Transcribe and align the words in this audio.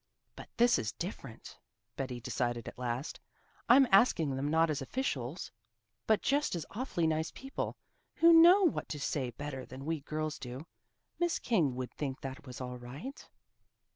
"But 0.35 0.49
this 0.57 0.79
is 0.79 0.93
different," 0.93 1.59
Betty 1.95 2.19
decided 2.19 2.67
at 2.67 2.79
last. 2.79 3.19
"I'm 3.69 3.87
asking 3.91 4.35
them 4.35 4.47
not 4.49 4.71
as 4.71 4.81
officials, 4.81 5.51
but 6.07 6.23
just 6.23 6.55
as 6.55 6.65
awfully 6.71 7.05
nice 7.05 7.29
people, 7.29 7.77
who 8.15 8.33
know 8.33 8.63
what 8.63 8.89
to 8.89 8.99
say 8.99 9.29
better 9.29 9.63
than 9.63 9.85
we 9.85 9.99
girls 10.01 10.39
do. 10.39 10.65
Miss 11.19 11.37
King 11.37 11.75
would 11.75 11.93
think 11.93 12.21
that 12.21 12.47
was 12.47 12.59
all 12.59 12.79
right." 12.79 13.29